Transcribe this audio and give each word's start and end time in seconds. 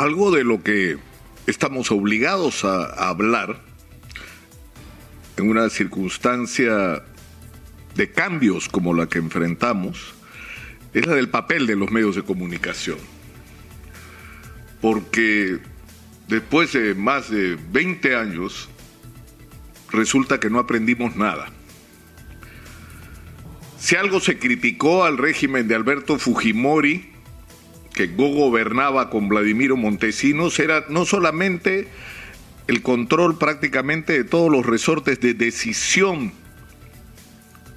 algo 0.00 0.30
de 0.30 0.44
lo 0.44 0.62
que 0.62 0.96
estamos 1.46 1.90
obligados 1.90 2.64
a, 2.64 2.84
hablar 3.10 3.60
en 5.36 5.50
una 5.50 5.68
circunstancia 5.68 7.02
de 7.94 8.10
cambios 8.10 8.70
como 8.70 8.94
la 8.94 9.08
que 9.10 9.18
enfrentamos 9.18 10.14
es 10.94 11.06
la 11.06 11.14
del 11.14 11.28
papel 11.28 11.66
de 11.66 11.76
los 11.76 11.90
medios 11.90 12.16
de 12.16 12.22
comunicación. 12.22 12.96
Porque 14.80 15.58
después 16.28 16.72
de 16.72 16.94
más 16.94 17.28
de 17.30 17.58
20 17.70 18.16
años, 18.16 18.70
resulta 19.90 20.40
que 20.40 20.48
no 20.48 20.60
aprendimos 20.60 21.14
nada. 21.14 21.50
Si 23.78 23.96
algo 23.96 24.18
se 24.20 24.38
criticó 24.38 25.04
al 25.04 25.18
régimen 25.18 25.68
de 25.68 25.74
Alberto 25.74 26.18
Fujimori, 26.18 27.09
que 28.00 28.14
gobernaba 28.16 29.10
con 29.10 29.28
Vladimiro 29.28 29.76
Montesinos, 29.76 30.58
era 30.58 30.86
no 30.88 31.04
solamente 31.04 31.86
el 32.66 32.80
control 32.80 33.36
prácticamente 33.36 34.14
de 34.14 34.24
todos 34.24 34.50
los 34.50 34.64
resortes 34.64 35.20
de 35.20 35.34
decisión 35.34 36.32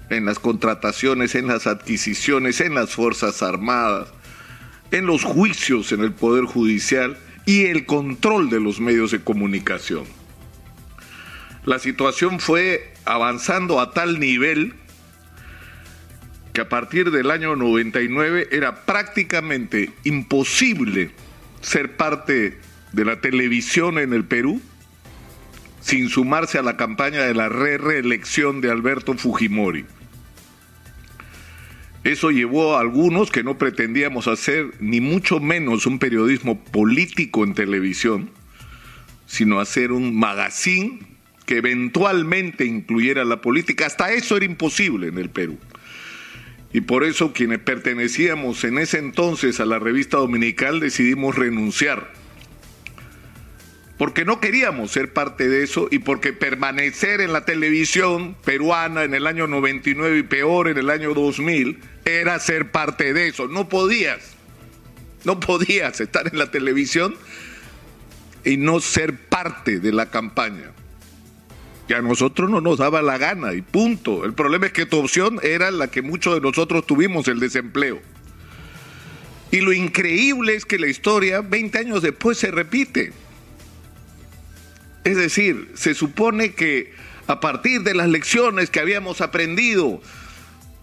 en 0.09 0.23
las 0.25 0.39
contrataciones, 0.39 1.35
en 1.35 1.47
las 1.47 1.67
adquisiciones, 1.67 2.61
en 2.61 2.73
las 2.73 2.91
Fuerzas 2.91 3.43
Armadas, 3.43 4.13
en 4.91 5.07
los 5.07 5.25
juicios 5.25 5.91
en 5.91 6.01
el 6.01 6.13
Poder 6.13 6.45
Judicial 6.45 7.17
y 7.45 7.65
el 7.65 7.85
control 7.85 8.49
de 8.49 8.61
los 8.61 8.79
medios 8.79 9.11
de 9.11 9.21
comunicación. 9.21 10.05
La 11.65 11.79
situación 11.79 12.39
fue 12.39 12.93
avanzando 13.03 13.81
a 13.81 13.91
tal 13.91 14.21
nivel 14.21 14.73
que 16.53 16.61
a 16.61 16.69
partir 16.69 17.09
del 17.09 17.31
año 17.31 17.55
99 17.55 18.49
era 18.51 18.85
prácticamente 18.85 19.89
imposible 20.03 21.11
ser 21.61 21.97
parte 21.97 22.57
de 22.91 23.05
la 23.05 23.19
televisión 23.19 23.97
en 23.97 24.13
el 24.13 24.23
Perú 24.23 24.61
sin 25.81 26.09
sumarse 26.09 26.59
a 26.59 26.61
la 26.61 26.77
campaña 26.77 27.23
de 27.23 27.33
la 27.33 27.49
re 27.49 27.77
reelección 27.77 28.61
de 28.61 28.71
Alberto 28.71 29.15
Fujimori. 29.15 29.85
Eso 32.03 32.31
llevó 32.31 32.75
a 32.75 32.81
algunos 32.81 33.31
que 33.31 33.43
no 33.43 33.57
pretendíamos 33.57 34.27
hacer 34.27 34.73
ni 34.79 35.01
mucho 35.01 35.39
menos 35.39 35.85
un 35.85 35.99
periodismo 35.99 36.63
político 36.63 37.43
en 37.43 37.53
televisión, 37.53 38.29
sino 39.25 39.59
hacer 39.59 39.91
un 39.91 40.15
magazine 40.17 40.99
que 41.45 41.57
eventualmente 41.57 42.65
incluyera 42.65 43.25
la 43.25 43.41
política. 43.41 43.85
Hasta 43.85 44.11
eso 44.11 44.37
era 44.37 44.45
imposible 44.45 45.07
en 45.07 45.17
el 45.17 45.29
Perú. 45.29 45.57
Y 46.73 46.81
por 46.81 47.03
eso 47.03 47.31
quienes 47.31 47.59
pertenecíamos 47.59 48.63
en 48.63 48.79
ese 48.79 48.97
entonces 48.97 49.59
a 49.59 49.65
la 49.65 49.79
revista 49.79 50.17
dominical 50.17 50.79
decidimos 50.79 51.35
renunciar 51.35 52.11
porque 54.03 54.25
no 54.25 54.39
queríamos 54.41 54.91
ser 54.91 55.13
parte 55.13 55.47
de 55.47 55.63
eso 55.63 55.87
y 55.89 55.99
porque 55.99 56.33
permanecer 56.33 57.21
en 57.21 57.31
la 57.31 57.45
televisión 57.45 58.35
peruana 58.43 59.03
en 59.03 59.13
el 59.13 59.27
año 59.27 59.47
99 59.47 60.17
y 60.17 60.23
peor 60.23 60.67
en 60.67 60.77
el 60.77 60.89
año 60.89 61.13
2000 61.13 61.79
era 62.03 62.37
ser 62.39 62.71
parte 62.71 63.13
de 63.13 63.29
eso. 63.29 63.47
No 63.47 63.69
podías, 63.69 64.35
no 65.23 65.39
podías 65.39 66.01
estar 66.01 66.27
en 66.27 66.37
la 66.37 66.51
televisión 66.51 67.15
y 68.43 68.57
no 68.57 68.79
ser 68.79 69.15
parte 69.15 69.79
de 69.79 69.93
la 69.93 70.09
campaña. 70.09 70.71
Y 71.87 71.93
a 71.93 72.01
nosotros 72.01 72.49
no 72.49 72.61
nos 72.61 72.77
daba 72.77 73.01
la 73.01 73.17
gana 73.17 73.53
y 73.53 73.61
punto. 73.61 74.23
El 74.25 74.33
problema 74.33 74.67
es 74.67 74.73
que 74.73 74.85
tu 74.85 74.97
opción 74.97 75.39
era 75.43 75.69
la 75.71 75.87
que 75.87 76.01
muchos 76.01 76.35
de 76.35 76.41
nosotros 76.41 76.85
tuvimos, 76.85 77.27
el 77.27 77.39
desempleo. 77.39 77.99
Y 79.51 79.61
lo 79.61 79.73
increíble 79.73 80.55
es 80.55 80.65
que 80.65 80.79
la 80.79 80.87
historia 80.87 81.41
20 81.41 81.77
años 81.77 82.01
después 82.01 82.37
se 82.37 82.51
repite. 82.51 83.13
Es 85.03 85.17
decir, 85.17 85.71
se 85.75 85.93
supone 85.93 86.53
que 86.53 86.93
a 87.27 87.39
partir 87.39 87.83
de 87.83 87.93
las 87.93 88.09
lecciones 88.09 88.69
que 88.69 88.79
habíamos 88.79 89.21
aprendido, 89.21 90.01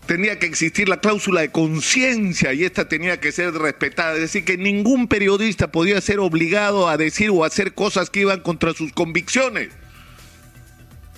tenía 0.06 0.38
que 0.38 0.46
existir 0.46 0.88
la 0.88 1.00
cláusula 1.00 1.42
de 1.42 1.50
conciencia 1.50 2.52
y 2.52 2.64
esta 2.64 2.88
tenía 2.88 3.20
que 3.20 3.32
ser 3.32 3.54
respetada. 3.54 4.14
Es 4.14 4.20
decir, 4.20 4.44
que 4.44 4.56
ningún 4.56 5.08
periodista 5.08 5.70
podía 5.70 6.00
ser 6.00 6.18
obligado 6.18 6.88
a 6.88 6.96
decir 6.96 7.30
o 7.30 7.44
hacer 7.44 7.74
cosas 7.74 8.10
que 8.10 8.20
iban 8.20 8.40
contra 8.40 8.72
sus 8.72 8.92
convicciones. 8.92 9.68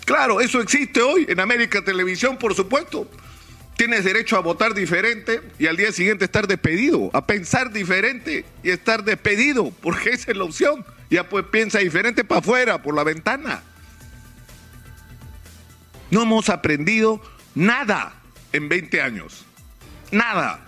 Claro, 0.05 0.41
eso 0.41 0.61
existe 0.61 1.01
hoy 1.01 1.27
en 1.29 1.41
América 1.41 1.83
Televisión, 1.85 2.37
por 2.37 2.55
supuesto. 2.55 3.09
Tienes 3.77 4.05
derecho 4.05 4.37
a 4.37 4.41
votar 4.41 4.75
diferente 4.75 5.41
y 5.59 5.67
al 5.67 5.77
día 5.77 5.93
siguiente 5.93 6.25
estar 6.25 6.47
despedido, 6.47 7.11
a 7.13 7.27
pensar 7.27 7.73
diferente 7.73 8.45
y 8.63 8.71
estar 8.71 9.03
despedido, 9.05 9.73
porque 9.81 10.11
esa 10.11 10.31
es 10.31 10.37
la 10.37 10.45
opción 10.45 10.85
ya 11.13 11.29
pues 11.29 11.45
piensa 11.45 11.79
diferente 11.79 12.25
para 12.25 12.41
afuera, 12.41 12.83
por 12.83 12.95
la 12.95 13.05
ventana. 13.05 13.63
No 16.11 16.23
hemos 16.23 16.49
aprendido 16.49 17.21
nada 17.55 18.15
en 18.53 18.69
20 18.69 19.03
años. 19.03 19.45
Nada. 20.11 20.61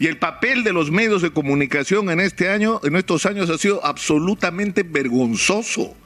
Y 0.00 0.08
el 0.08 0.18
papel 0.18 0.64
de 0.64 0.72
los 0.72 0.90
medios 0.90 1.22
de 1.22 1.32
comunicación 1.32 2.10
en 2.10 2.18
este 2.18 2.48
año, 2.48 2.80
en 2.82 2.96
estos 2.96 3.24
años, 3.24 3.50
ha 3.50 3.58
sido 3.58 3.84
absolutamente 3.86 4.82
vergonzoso. 4.82 5.96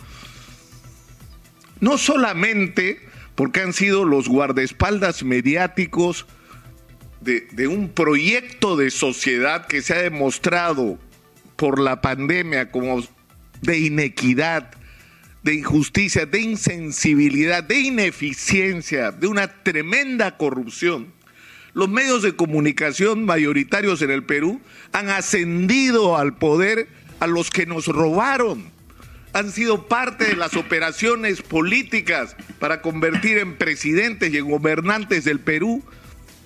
No 1.81 1.99
solamente 1.99 3.01
porque 3.35 3.61
han 3.61 3.73
sido 3.73 4.05
los 4.05 4.29
guardaespaldas 4.29 5.23
mediáticos 5.23 6.27
de, 7.21 7.69
un 7.69 7.89
proyecto 7.89 8.77
de 8.77 8.91
sociedad 8.91 9.67
que 9.67 9.83
se 9.83 9.95
ha 9.95 10.03
demostrado 10.03 10.99
por 11.57 11.81
la 11.81 12.01
pandemia 12.01 12.71
como 12.71 13.03
de 13.63 13.79
inequidad, 13.79 14.71
de 15.43 15.55
injusticia, 15.55 16.25
de 16.27 16.41
insensibilidad, 16.41 17.65
de 17.65 17.81
ineficiencia, 17.81 19.11
de 19.11 19.27
una 19.27 19.63
tremenda 19.63 20.37
corrupción. 20.37 21.13
Los 21.75 21.89
medios 21.89 22.23
de 22.23 22.37
comunicación 22.37 23.25
mayoritarios 23.25 24.03
en 24.03 24.11
el 24.11 24.25
Perú 24.25 24.61
han 24.93 25.11
ascendido 25.11 26.17
al 26.17 26.37
poder 26.39 26.89
a 27.21 27.27
los 27.27 27.51
que 27.51 27.67
nos 27.67 27.87
robaron. 27.87 28.76
Han 29.37 29.53
sido 29.53 29.87
parte 29.87 30.25
de 30.25 30.35
las 30.35 30.57
operaciones 30.57 31.43
políticas 31.43 32.35
para 32.59 32.81
convertir 32.81 33.37
en 33.37 33.59
presidentes 33.59 34.33
y 34.33 34.39
en 34.39 34.49
gobernantes 34.49 35.25
del 35.25 35.41
Perú 35.41 35.85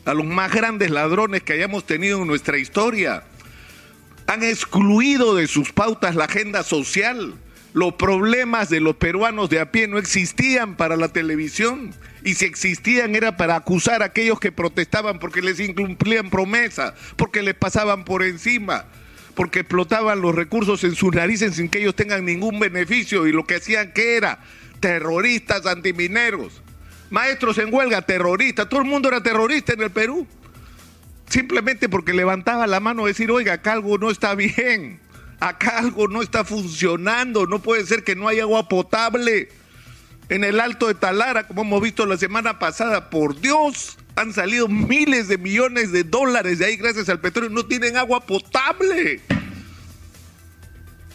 a 0.05 0.13
los 0.13 0.27
más 0.27 0.53
grandes 0.53 0.91
ladrones 0.91 1.45
que 1.45 1.53
hayamos 1.53 1.87
tenido 1.87 2.21
en 2.21 2.27
nuestra 2.27 2.59
historia. 2.59 3.23
Han 4.27 4.43
excluido 4.43 5.37
de 5.37 5.47
sus 5.47 5.71
pautas 5.71 6.17
la 6.17 6.25
agenda 6.25 6.65
social. 6.65 7.35
Los 7.75 7.95
problemas 7.95 8.71
de 8.71 8.81
los 8.81 8.97
peruanos 8.97 9.49
de 9.51 9.61
a 9.61 9.71
pie 9.71 9.87
no 9.87 9.97
existían 9.97 10.75
para 10.75 10.97
la 10.97 11.13
televisión. 11.13 11.95
Y 12.25 12.35
si 12.35 12.45
existían 12.45 13.15
era 13.15 13.37
para 13.37 13.55
acusar 13.55 14.03
a 14.03 14.07
aquellos 14.07 14.41
que 14.41 14.51
protestaban 14.51 15.21
porque 15.21 15.43
les 15.43 15.61
incumplían 15.61 16.29
promesa, 16.29 16.97
porque 17.15 17.43
les 17.43 17.55
pasaban 17.55 18.05
por 18.05 18.25
encima, 18.25 18.87
porque 19.35 19.61
explotaban 19.61 20.21
los 20.21 20.35
recursos 20.35 20.85
en 20.85 20.95
sus 20.95 21.15
narices 21.15 21.57
sin 21.57 21.69
que 21.69 21.79
ellos 21.81 21.95
tengan 21.95 22.25
ningún 22.25 22.59
beneficio 22.59 23.27
y 23.27 23.33
lo 23.33 23.47
que 23.47 23.57
hacían 23.57 23.93
que 23.93 24.17
era 24.17 24.41
terroristas 24.81 25.67
antimineros, 25.67 26.63
maestros 27.11 27.59
en 27.59 27.73
huelga, 27.73 28.03
terroristas, 28.03 28.69
todo 28.69 28.81
el 28.81 28.87
mundo 28.87 29.09
era 29.09 29.23
terrorista 29.23 29.73
en 29.75 29.83
el 29.83 29.91
Perú. 29.91 30.27
Simplemente 31.29 31.89
porque 31.89 32.13
levantaba 32.13 32.67
la 32.67 32.81
mano 32.81 33.05
y 33.05 33.09
decir, 33.09 33.31
oiga, 33.31 33.53
acá 33.53 33.73
algo 33.73 33.99
no 33.99 34.11
está 34.11 34.35
bien, 34.35 34.99
acá 35.39 35.79
algo 35.79 36.09
no 36.09 36.23
está 36.23 36.45
funcionando, 36.45 37.47
no 37.47 37.63
puede 37.63 37.87
ser 37.87 38.03
que 38.03 38.17
no 38.17 38.27
haya 38.27 38.43
agua 38.43 38.69
potable. 38.69 39.49
En 40.31 40.45
el 40.45 40.61
Alto 40.61 40.87
de 40.87 40.95
Talara, 40.95 41.49
como 41.49 41.63
hemos 41.63 41.83
visto 41.83 42.07
la 42.07 42.17
semana 42.17 42.61
pasada, 42.61 43.11
por 43.11 43.41
Dios, 43.41 43.99
han 44.15 44.33
salido 44.33 44.69
miles 44.69 45.27
de 45.27 45.39
millones 45.39 45.91
de 45.91 46.05
dólares 46.05 46.61
de 46.61 46.67
ahí 46.67 46.77
gracias 46.77 47.09
al 47.09 47.21
petróleo, 47.21 47.51
no 47.51 47.67
tienen 47.67 47.97
agua 47.97 48.21
potable. 48.25 49.21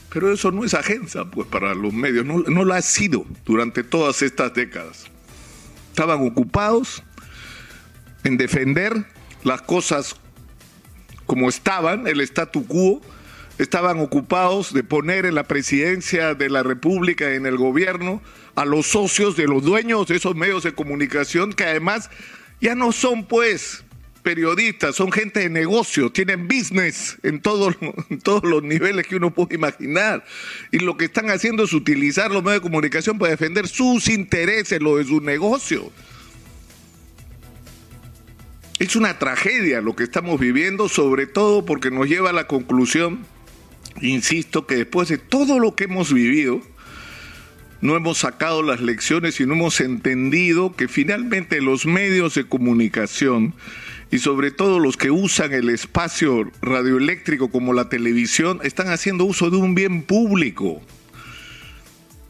Pero 0.10 0.34
eso 0.34 0.52
no 0.52 0.66
es 0.66 0.74
agencia, 0.74 1.24
pues, 1.24 1.48
para 1.48 1.74
los 1.74 1.94
medios, 1.94 2.26
no, 2.26 2.40
no 2.40 2.66
lo 2.66 2.74
ha 2.74 2.82
sido 2.82 3.26
durante 3.46 3.84
todas 3.84 4.22
estas 4.22 4.54
décadas. 4.54 5.06
Estaban 5.92 6.22
ocupados 6.28 7.02
en 8.26 8.36
defender 8.36 9.06
las 9.46 9.62
cosas 9.62 10.18
como 11.26 11.48
estaban, 11.48 12.06
el 12.06 12.20
statu 12.20 12.68
quo, 12.68 13.02
estaban 13.58 14.00
ocupados 14.00 14.74
de 14.74 14.84
poner 14.84 15.26
en 15.26 15.36
la 15.36 15.44
presidencia 15.44 16.34
de 16.34 16.50
la 16.50 16.64
República, 16.64 17.34
en 17.34 17.46
el 17.46 17.58
gobierno, 17.58 18.22
a 18.56 18.66
los 18.66 18.88
socios 18.88 19.36
de 19.36 19.48
los 19.48 19.64
dueños 19.64 20.08
de 20.08 20.18
esos 20.18 20.36
medios 20.36 20.64
de 20.64 20.74
comunicación, 20.74 21.54
que 21.54 21.64
además 21.64 22.10
ya 22.60 22.76
no 22.76 22.92
son 22.92 23.26
pues 23.26 23.84
periodistas, 24.24 24.96
son 24.96 25.12
gente 25.12 25.42
de 25.42 25.50
negocio, 25.50 26.12
tienen 26.12 26.48
business 26.48 27.18
en 27.22 27.40
todos, 27.42 27.78
en 28.10 28.20
todos 28.20 28.44
los 28.44 28.64
niveles 28.64 29.06
que 29.06 29.18
uno 29.18 29.34
puede 29.34 29.56
imaginar. 29.56 30.26
Y 30.72 30.80
lo 30.80 30.98
que 30.98 31.06
están 31.06 31.30
haciendo 31.30 31.64
es 31.64 31.74
utilizar 31.74 32.32
los 32.32 32.44
medios 32.44 32.62
de 32.62 32.70
comunicación 32.70 33.20
para 33.20 33.32
defender 33.32 33.68
sus 33.68 34.10
intereses, 34.10 34.82
lo 34.82 34.98
de 34.98 35.06
su 35.06 35.22
negocio. 35.22 35.92
Es 38.80 38.96
una 38.96 39.18
tragedia 39.20 39.80
lo 39.80 39.96
que 39.96 40.04
estamos 40.04 40.40
viviendo, 40.40 40.90
sobre 40.90 41.28
todo 41.28 41.64
porque 41.64 41.92
nos 41.92 42.08
lleva 42.08 42.32
a 42.32 42.34
la 42.34 42.48
conclusión 42.48 43.26
insisto 44.02 44.68
que 44.68 44.76
después 44.76 45.10
de 45.10 45.18
todo 45.18 45.60
lo 45.60 45.76
que 45.76 45.86
hemos 45.86 46.14
vivido, 46.14 46.62
no 47.82 47.96
hemos 47.96 48.20
sacado 48.20 48.64
las 48.64 48.82
lecciones 48.82 49.40
y 49.40 49.46
no 49.46 49.54
hemos 49.54 49.80
entendido 49.82 50.76
que 50.76 50.88
finalmente 50.88 51.62
los 51.62 51.86
medios 51.86 52.36
de 52.36 52.46
comunicación 52.46 53.54
y 54.12 54.20
sobre 54.20 54.52
todo 54.52 54.80
los 54.80 54.98
que 54.98 55.12
usan 55.12 55.54
el 55.54 55.70
espacio 55.70 56.52
radioeléctrico 56.62 57.52
como 57.52 57.74
la 57.74 57.90
televisión 57.90 58.60
están 58.64 58.88
haciendo 58.88 59.26
uso 59.26 59.50
de 59.50 59.58
un 59.58 59.76
bien 59.76 60.04
público. 60.04 60.82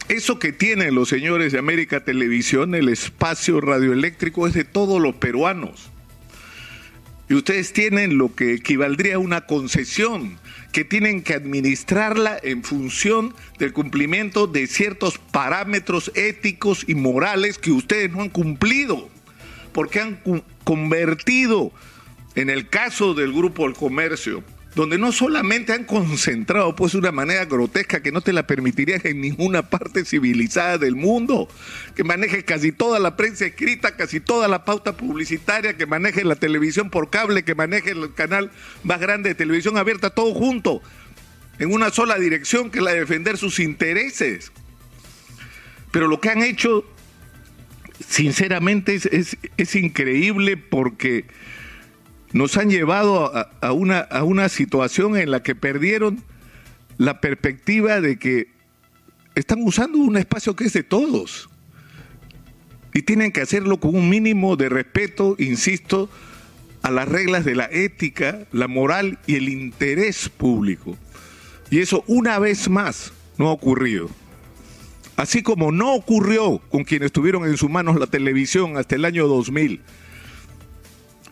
Eso 0.08 0.40
que 0.40 0.52
tienen 0.52 0.94
los 0.94 1.10
señores 1.10 1.52
de 1.52 1.60
América 1.60 2.04
Televisión, 2.04 2.76
el 2.76 2.90
espacio 2.90 3.60
radioeléctrico, 3.60 4.48
es 4.48 4.54
de 4.54 4.64
todos 4.64 5.02
los 5.02 5.16
peruanos. 5.16 5.90
Y 7.28 7.34
ustedes 7.34 7.74
tienen 7.74 8.18
lo 8.18 8.36
que 8.36 8.54
equivaldría 8.54 9.16
a 9.16 9.20
una 9.20 9.48
concesión, 9.48 10.38
que 10.72 10.84
tienen 10.84 11.24
que 11.24 11.34
administrarla 11.34 12.38
en 12.42 12.64
función 12.64 13.34
del 13.58 13.74
cumplimiento 13.74 14.46
de 14.46 14.68
ciertos 14.68 15.18
parámetros 15.18 16.12
éticos 16.14 16.84
y 16.88 16.94
morales 16.96 17.58
que 17.58 17.72
ustedes 17.72 18.12
no 18.12 18.22
han 18.22 18.30
cumplido, 18.30 19.10
porque 19.74 20.02
han 20.02 20.20
convertido, 20.64 21.72
en 22.36 22.50
el 22.50 22.70
caso 22.70 23.14
del 23.14 23.34
Grupo 23.34 23.66
El 23.66 23.74
Comercio, 23.74 24.44
donde 24.76 24.98
no 24.98 25.14
solamente 25.14 25.72
han 25.72 25.86
concentrado 25.86 26.76
pues 26.76 26.92
de 26.92 26.98
una 26.98 27.14
manera 27.14 27.46
grotesca 27.46 28.04
que 28.04 28.12
no 28.12 28.20
te 28.20 28.34
la 28.34 28.46
permitirían 28.46 29.00
en 29.06 29.22
ninguna 29.22 29.70
parte 29.70 30.04
civilizada 30.04 30.78
del 30.78 30.96
mundo, 30.96 31.48
que 31.96 32.04
maneje 32.04 32.44
casi 32.44 32.74
toda 32.74 33.00
la 33.00 33.16
prensa 33.16 33.46
escrita, 33.46 33.96
casi 33.96 34.20
toda 34.20 34.50
la 34.50 34.66
pauta 34.66 34.98
publicitaria, 34.98 35.78
que 35.78 35.86
maneje 35.86 36.26
la 36.26 36.36
televisión 36.36 36.90
por 36.90 37.10
cable, 37.10 37.44
que 37.44 37.56
maneje 37.56 37.92
el 37.92 38.14
canal 38.14 38.52
más 38.84 39.00
grande 39.00 39.30
de 39.30 39.36
televisión 39.36 39.78
abierta, 39.78 40.10
todo 40.10 40.34
junto, 40.34 40.82
en 41.58 41.72
una 41.72 41.90
sola 41.90 42.20
dirección, 42.20 42.70
que 42.70 42.80
es 42.80 42.84
la 42.84 42.92
de 42.92 43.00
defender 43.00 43.38
sus 43.38 43.60
intereses. 43.60 44.52
Pero 45.92 46.10
lo 46.10 46.20
que 46.20 46.30
han 46.30 46.44
hecho, 46.44 46.84
sinceramente, 48.06 48.96
es, 48.96 49.38
es 49.56 49.76
increíble 49.76 50.58
porque 50.58 51.28
nos 52.36 52.58
han 52.58 52.70
llevado 52.70 53.32
a, 53.62 53.72
una, 53.72 54.10
una 54.26 54.50
situación 54.50 55.16
en 55.16 55.32
la 55.32 55.42
que 55.42 55.56
perdieron 55.56 56.22
la 56.98 57.22
perspectiva 57.22 58.02
de 58.02 58.20
que 58.20 58.50
están 59.36 59.64
usando 59.64 60.00
un 60.00 60.18
espacio 60.18 60.54
que 60.54 60.66
es 60.66 60.74
de 60.74 60.84
todos. 60.84 61.50
Y 62.94 63.04
tienen 63.04 63.32
que 63.32 63.40
hacerlo 63.40 63.80
con 63.80 63.96
un 63.96 64.10
mínimo 64.10 64.58
de 64.58 64.68
respeto, 64.68 65.38
insisto, 65.40 66.10
a 66.82 66.92
las 66.92 67.08
reglas 67.08 67.46
de 67.46 67.56
la 67.56 67.70
ética, 67.72 68.46
la 68.52 68.68
moral 68.68 69.18
y 69.28 69.36
el 69.36 69.48
interés 69.48 70.28
público. 70.28 70.98
Y 71.72 71.80
eso 71.80 72.04
una 72.06 72.38
vez 72.38 72.70
más 72.70 73.14
no 73.38 73.48
ha 73.48 73.54
ocurrido. 73.54 74.10
Así 75.16 75.42
como 75.42 75.72
no 75.72 75.94
ocurrió 75.94 76.60
con 76.68 76.84
quienes 76.84 77.14
tuvieron 77.14 77.46
en 77.46 77.56
sus 77.56 77.70
manos 77.70 77.98
la 77.98 78.08
televisión 78.08 78.76
hasta 78.76 78.96
el 78.96 79.06
año 79.06 79.26
2000 79.26 79.80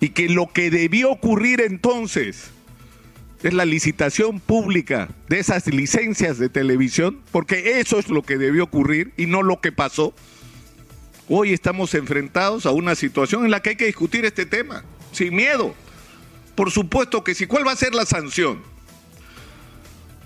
y 0.04 0.10
que 0.10 0.28
lo 0.28 0.52
que 0.52 0.70
debió 0.70 1.12
ocurrir 1.12 1.62
entonces 1.62 2.52
es 3.42 3.54
la 3.54 3.64
licitación 3.64 4.42
pública 4.42 5.08
de 5.30 5.40
esas 5.40 5.66
licencias 5.68 6.38
de 6.38 6.50
televisión, 6.50 7.22
porque 7.32 7.80
eso 7.80 8.00
es 8.00 8.10
lo 8.10 8.22
que 8.22 8.38
debió 8.38 8.66
ocurrir 8.66 9.14
y 9.16 9.28
no 9.28 9.44
lo 9.44 9.62
que 9.62 9.72
pasó. 9.72 10.14
Hoy 11.30 11.54
estamos 11.54 11.94
enfrentados 11.94 12.66
a 12.66 12.72
una 12.72 12.96
situación 12.96 13.46
en 13.46 13.52
la 13.52 13.62
que 13.62 13.70
hay 13.70 13.76
que 13.78 13.86
discutir 13.86 14.26
este 14.26 14.46
tema, 14.46 14.84
sin 15.14 15.38
miedo. 15.38 15.74
Por 16.54 16.70
supuesto 16.70 17.24
que 17.24 17.34
sí, 17.34 17.48
¿cuál 17.48 17.66
va 17.66 17.72
a 17.72 17.78
ser 17.78 17.96
la 17.96 18.06
sanción? 18.06 18.62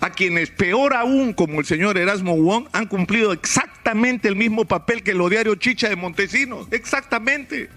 A 0.00 0.10
quienes, 0.10 0.50
peor 0.50 0.92
aún, 0.92 1.32
como 1.32 1.60
el 1.60 1.66
señor 1.66 1.98
Erasmo 1.98 2.36
Wong, 2.36 2.66
han 2.72 2.86
cumplido 2.86 3.32
exactamente 3.32 4.26
el 4.26 4.34
mismo 4.34 4.64
papel 4.64 5.04
que 5.04 5.12
el 5.12 5.30
diario 5.30 5.54
Chicha 5.54 5.88
de 5.88 5.94
Montesinos. 5.94 6.66
Exactamente 6.72 7.70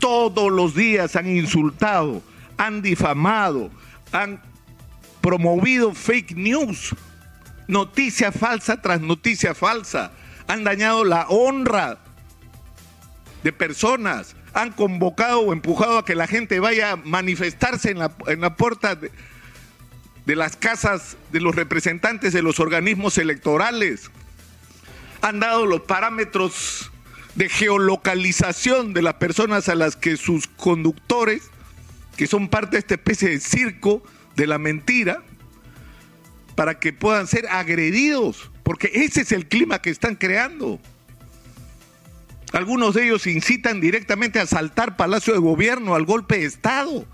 todos 0.00 0.50
los 0.50 0.74
días 0.74 1.14
han 1.14 1.28
insultado, 1.28 2.22
han 2.56 2.82
difamado, 2.82 3.70
han 4.10 4.42
promovido 5.20 5.94
fake 5.94 6.34
news, 6.34 6.96
noticia 7.68 8.32
falsa 8.32 8.82
tras 8.82 9.00
noticia 9.00 9.54
falsa, 9.54 10.10
han 10.48 10.64
dañado 10.64 11.04
la 11.04 11.26
honra 11.28 11.98
de 13.44 13.52
personas, 13.52 14.34
han 14.52 14.72
convocado 14.72 15.40
o 15.40 15.52
empujado 15.52 15.98
a 15.98 16.04
que 16.04 16.16
la 16.16 16.26
gente 16.26 16.58
vaya 16.58 16.92
a 16.92 16.96
manifestarse 16.96 17.90
en 17.90 17.98
la, 17.98 18.56
puerta 18.56 18.96
de 18.96 20.36
las 20.36 20.56
casas 20.56 21.16
de 21.30 21.40
los 21.40 21.54
representantes 21.54 22.32
de 22.32 22.42
los 22.42 22.58
organismos 22.58 23.18
electorales, 23.18 24.10
han 25.22 25.38
dado 25.38 25.66
los 25.66 25.82
parámetros 25.82 26.89
de 27.34 27.48
geolocalización 27.48 28.92
de 28.92 29.02
las 29.02 29.14
personas 29.14 29.68
a 29.68 29.74
las 29.74 29.96
que 29.96 30.16
sus 30.16 30.46
conductores, 30.46 31.50
que 32.16 32.26
son 32.26 32.48
parte 32.48 32.72
de 32.72 32.80
esta 32.80 32.94
especie 32.94 33.30
de 33.30 33.40
circo 33.40 34.02
de 34.36 34.46
la 34.46 34.58
mentira, 34.58 35.22
para 36.54 36.78
que 36.78 36.92
puedan 36.92 37.26
ser 37.26 37.46
agredidos, 37.48 38.50
porque 38.62 38.90
ese 38.92 39.22
es 39.22 39.32
el 39.32 39.46
clima 39.46 39.80
que 39.80 39.90
están 39.90 40.16
creando. 40.16 40.80
Algunos 42.52 42.94
de 42.94 43.04
ellos 43.04 43.26
incitan 43.26 43.80
directamente 43.80 44.40
a 44.40 44.46
saltar 44.46 44.96
Palacio 44.96 45.32
de 45.32 45.38
Gobierno, 45.38 45.94
al 45.94 46.04
golpe 46.04 46.38
de 46.38 46.46
Estado. 46.46 47.06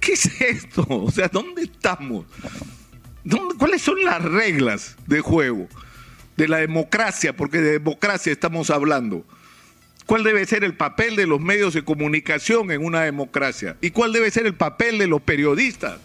¿Qué 0.00 0.12
es 0.12 0.40
esto? 0.40 0.86
O 0.88 1.10
sea, 1.10 1.28
¿dónde 1.28 1.62
estamos? 1.62 2.26
¿Cuáles 3.58 3.82
son 3.82 4.02
las 4.02 4.22
reglas 4.22 4.96
de 5.06 5.20
juego? 5.20 5.68
De 6.40 6.48
la 6.48 6.56
democracia, 6.56 7.36
porque 7.36 7.58
de 7.58 7.72
democracia 7.72 8.32
estamos 8.32 8.70
hablando. 8.70 9.26
¿Cuál 10.06 10.24
debe 10.24 10.46
ser 10.46 10.64
el 10.64 10.74
papel 10.74 11.14
de 11.14 11.26
los 11.26 11.38
medios 11.38 11.74
de 11.74 11.84
comunicación 11.84 12.70
en 12.70 12.82
una 12.82 13.02
democracia? 13.02 13.76
¿Y 13.82 13.90
cuál 13.90 14.14
debe 14.14 14.30
ser 14.30 14.46
el 14.46 14.54
papel 14.54 14.96
de 14.96 15.06
los 15.06 15.20
periodistas? 15.20 15.98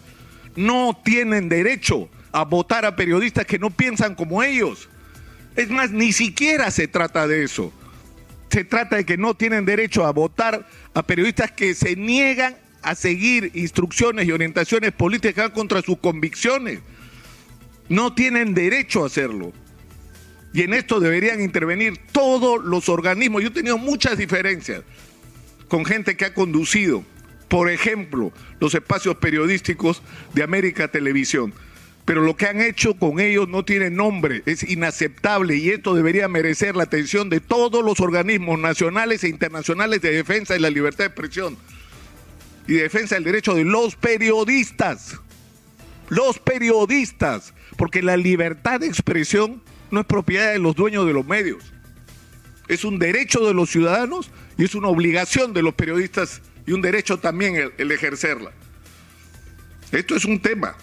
No 0.54 1.00
tienen 1.02 1.48
derecho 1.48 2.10
a 2.32 2.44
votar 2.44 2.84
a 2.84 2.96
periodistas 2.96 3.46
que 3.46 3.58
no 3.58 3.70
piensan 3.70 4.14
como 4.14 4.42
ellos. 4.42 4.90
Es 5.56 5.70
más, 5.70 5.90
ni 5.90 6.12
siquiera 6.12 6.70
se 6.70 6.86
trata 6.86 7.26
de 7.26 7.42
eso. 7.42 7.72
Se 8.50 8.62
trata 8.62 8.96
de 8.96 9.06
que 9.06 9.16
no 9.16 9.34
tienen 9.34 9.64
derecho 9.64 10.04
a 10.04 10.12
votar 10.12 10.68
a 10.92 11.02
periodistas 11.02 11.50
que 11.50 11.74
se 11.74 11.96
niegan 11.96 12.56
a 12.82 12.94
seguir 12.94 13.52
instrucciones 13.54 14.28
y 14.28 14.32
orientaciones 14.32 14.92
políticas 14.92 15.48
contra 15.50 15.80
sus 15.80 15.96
convicciones. 15.96 16.80
No 17.88 18.12
tienen 18.12 18.52
derecho 18.52 19.02
a 19.02 19.06
hacerlo. 19.06 19.54
Y 20.56 20.62
en 20.62 20.72
esto 20.72 21.00
deberían 21.00 21.42
intervenir 21.42 21.98
todos 22.12 22.64
los 22.64 22.88
organismos. 22.88 23.42
Yo 23.42 23.48
he 23.48 23.52
tenido 23.52 23.76
muchas 23.76 24.16
diferencias 24.16 24.84
con 25.68 25.84
gente 25.84 26.16
que 26.16 26.24
ha 26.24 26.32
conducido, 26.32 27.04
por 27.48 27.70
ejemplo, 27.70 28.32
los 28.58 28.74
espacios 28.74 29.16
periodísticos 29.16 30.00
de 30.32 30.42
América 30.42 30.88
Televisión. 30.88 31.52
Pero 32.06 32.22
lo 32.22 32.38
que 32.38 32.46
han 32.46 32.62
hecho 32.62 32.94
con 32.94 33.20
ellos 33.20 33.50
no 33.50 33.66
tiene 33.66 33.90
nombre, 33.90 34.42
es 34.46 34.62
inaceptable 34.62 35.56
y 35.58 35.68
esto 35.68 35.94
debería 35.94 36.26
merecer 36.26 36.74
la 36.74 36.84
atención 36.84 37.28
de 37.28 37.40
todos 37.40 37.84
los 37.84 38.00
organismos 38.00 38.58
nacionales 38.58 39.24
e 39.24 39.28
internacionales 39.28 40.00
de 40.00 40.12
defensa 40.12 40.54
de 40.54 40.60
la 40.60 40.70
libertad 40.70 41.04
de 41.04 41.08
expresión 41.08 41.58
y 42.66 42.76
defensa 42.76 43.16
del 43.16 43.24
derecho 43.24 43.54
de 43.54 43.64
los 43.64 43.94
periodistas. 43.96 45.20
Los 46.08 46.38
periodistas, 46.38 47.52
porque 47.76 48.02
la 48.02 48.16
libertad 48.16 48.80
de 48.80 48.86
expresión 48.86 49.60
no 49.90 50.00
es 50.00 50.06
propiedad 50.06 50.52
de 50.52 50.58
los 50.58 50.74
dueños 50.74 51.06
de 51.06 51.12
los 51.12 51.26
medios. 51.26 51.62
Es 52.68 52.84
un 52.84 52.98
derecho 52.98 53.46
de 53.46 53.54
los 53.54 53.70
ciudadanos 53.70 54.30
y 54.58 54.64
es 54.64 54.74
una 54.74 54.88
obligación 54.88 55.52
de 55.52 55.62
los 55.62 55.74
periodistas 55.74 56.40
y 56.66 56.72
un 56.72 56.82
derecho 56.82 57.18
también 57.18 57.72
el, 57.76 57.90
ejercerla. 57.92 58.52
Esto 59.92 60.16
es 60.16 60.24
un 60.24 60.40
tema 60.40 60.74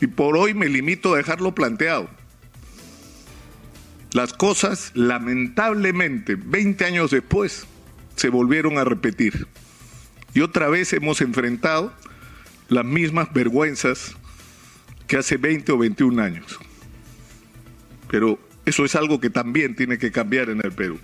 y 0.00 0.06
por 0.06 0.36
hoy 0.36 0.54
me 0.54 0.68
limito 0.68 1.14
a 1.14 1.16
dejarlo 1.16 1.54
planteado. 1.54 2.08
Las 4.12 4.32
cosas, 4.32 4.92
lamentablemente, 4.94 6.36
20 6.36 6.84
años 6.84 7.10
después, 7.10 7.66
se 8.16 8.30
volvieron 8.30 8.78
a 8.78 8.84
repetir. 8.84 9.46
Y 10.32 10.40
otra 10.40 10.68
vez 10.68 10.92
hemos 10.92 11.20
enfrentado 11.20 11.92
las 12.68 12.84
mismas 12.84 13.32
vergüenzas 13.32 14.14
que 15.06 15.16
hace 15.16 15.36
20 15.36 15.72
o 15.72 15.78
21 15.78 16.22
años. 16.22 16.58
Pero 18.08 18.38
eso 18.64 18.84
es 18.84 18.94
algo 18.94 19.20
que 19.20 19.30
también 19.30 19.74
tiene 19.74 19.98
que 19.98 20.10
cambiar 20.10 20.50
en 20.50 20.60
el 20.64 20.72
Perú. 20.72 20.98